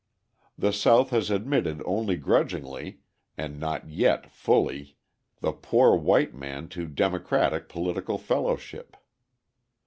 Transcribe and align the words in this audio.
The 0.57 0.73
South 0.73 1.11
has 1.11 1.29
admitted 1.29 1.83
only 1.85 2.15
grudgingly, 2.17 3.01
and 3.37 3.59
not 3.59 3.87
yet 3.87 4.31
fully, 4.31 4.95
the 5.41 5.51
"poor 5.51 5.95
white" 5.95 6.33
man 6.33 6.69
to 6.69 6.87
democratic 6.87 7.69
political 7.69 8.17
fellowship. 8.17 8.97